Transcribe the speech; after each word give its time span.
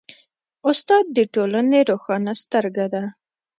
استاد 0.69 1.05
د 1.17 1.19
ټولنې 1.33 1.79
روښانه 1.89 2.33
سترګه 2.43 2.85
ده. 2.93 3.03